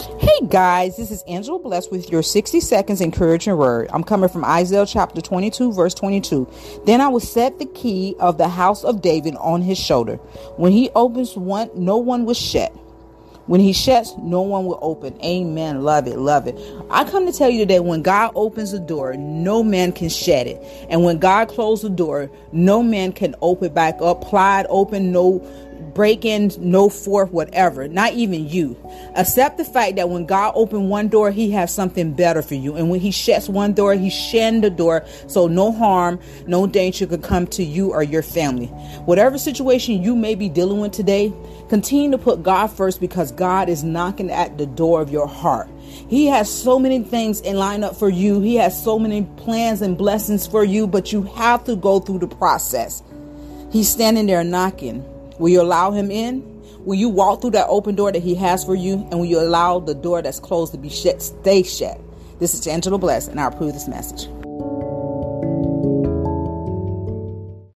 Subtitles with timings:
[0.00, 3.90] Hey guys, this is Angela Bless with your 60 seconds encouraging word.
[3.92, 6.48] I'm coming from Isaiah chapter 22, verse 22.
[6.86, 10.16] Then I will set the key of the house of David on his shoulder.
[10.56, 12.72] When he opens one, no one will shut.
[13.48, 15.18] When he shuts, no one will open.
[15.24, 15.82] Amen.
[15.82, 16.18] Love it.
[16.18, 16.56] Love it.
[16.90, 20.46] I come to tell you today when God opens a door, no man can shut
[20.46, 20.62] it.
[20.90, 25.40] And when God closes the door, no man can open back up, it open, no
[25.94, 27.88] break in, no forth, whatever.
[27.88, 28.76] Not even you.
[29.16, 32.76] Accept the fact that when God opened one door, He has something better for you.
[32.76, 37.06] And when He shuts one door, he shutting the door so no harm, no danger
[37.06, 38.66] could come to you or your family.
[39.06, 41.32] Whatever situation you may be dealing with today,
[41.68, 45.68] continue to put God first because God is knocking at the door of your heart.
[46.08, 48.40] He has so many things in line up for you.
[48.40, 52.20] He has so many plans and blessings for you, but you have to go through
[52.20, 53.02] the process.
[53.70, 55.04] He's standing there knocking.
[55.38, 56.42] Will you allow him in?
[56.84, 58.94] Will you walk through that open door that he has for you?
[59.10, 62.00] And will you allow the door that's closed to be shut, stay shut?
[62.38, 64.28] This is Angela Bless, and I approve this message.